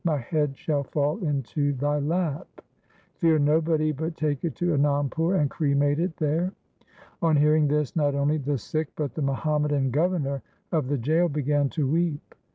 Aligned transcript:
My 0.03 0.17
head 0.17 0.57
shall 0.57 0.81
fall 0.83 1.19
into 1.23 1.73
thy 1.73 1.99
lap. 1.99 2.47
Fear 3.17 3.37
nobody 3.37 3.91
but 3.91 4.17
take 4.17 4.43
it 4.43 4.55
to 4.55 4.73
Anandpur, 4.73 5.39
and 5.39 5.47
cremate 5.47 5.99
it 5.99 6.17
there.' 6.17 6.53
On 7.21 7.35
hearing 7.35 7.67
this 7.67 7.95
not 7.95 8.15
only 8.15 8.39
the 8.39 8.57
Sikh, 8.57 8.89
but 8.95 9.13
the 9.13 9.21
Muhammadan 9.21 9.91
governor 9.91 10.41
of 10.71 10.87
the 10.87 10.97
jail 10.97 11.29
began 11.29 11.69
to 11.77 11.87
weep. 11.87 12.33